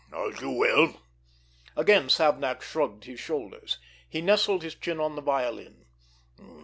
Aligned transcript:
"As 0.11 0.41
you 0.41 0.49
will!" 0.49 0.99
Again 1.77 2.09
Savnak 2.09 2.63
shrugged 2.63 3.03
his 3.03 3.19
shoulders. 3.19 3.77
He 4.09 4.19
nestled 4.19 4.63
his 4.63 4.73
chin 4.73 4.99
on 4.99 5.15
the 5.15 5.21
violin. 5.21 5.85